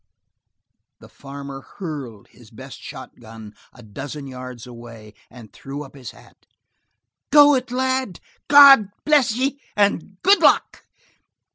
[0.99, 6.47] The farmer hurled his best shotgun a dozen yards away and threw up his hat.
[7.29, 8.19] "Go it, lad!
[8.47, 10.87] God bless ye; and good luck!"